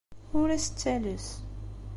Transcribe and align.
Ur 0.39 0.47
as-ttales. 0.55 1.27